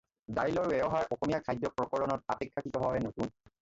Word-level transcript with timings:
ডাইলৰ 0.37 0.69
ব্যৱহাৰ 0.71 1.05
অসমীয়া 1.17 1.43
খাদ্য 1.51 1.73
প্ৰকৰণত 1.77 2.37
আপেক্ষাকৃতভাৱে 2.39 3.09
নতুন। 3.09 3.37